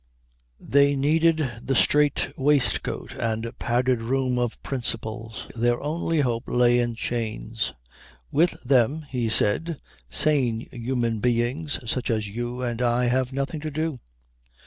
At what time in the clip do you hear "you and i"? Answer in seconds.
12.27-13.09